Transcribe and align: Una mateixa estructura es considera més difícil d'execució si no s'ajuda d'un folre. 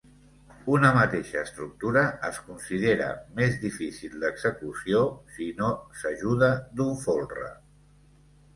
Una 0.75 0.89
mateixa 0.93 1.43
estructura 1.47 2.01
es 2.29 2.39
considera 2.47 3.11
més 3.41 3.59
difícil 3.67 4.17
d'execució 4.25 5.05
si 5.37 5.51
no 5.63 5.71
s'ajuda 6.01 6.53
d'un 6.81 7.01
folre. 7.07 7.55